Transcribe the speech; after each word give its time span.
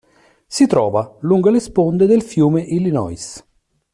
Si 0.47 0.65
trova 0.65 1.15
lungo 1.19 1.51
le 1.51 1.59
sponde 1.59 2.07
del 2.07 2.23
fiume 2.23 2.61
Illinois. 2.63 3.45